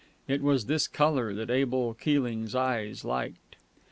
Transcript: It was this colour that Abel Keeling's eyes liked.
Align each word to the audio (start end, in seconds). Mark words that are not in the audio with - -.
It 0.27 0.41
was 0.41 0.65
this 0.65 0.87
colour 0.87 1.31
that 1.35 1.51
Abel 1.51 1.93
Keeling's 1.93 2.55
eyes 2.55 3.05
liked. 3.05 3.57